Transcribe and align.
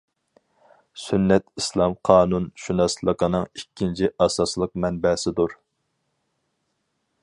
سۈننەت 1.01 1.45
ئىسلام 1.61 1.93
قانۇنشۇناسلىقىنىڭ 2.09 3.47
ئىككىنچى 3.59 4.13
ئاساسلىق 4.27 4.75
مەنبەسىدۇر. 4.87 5.59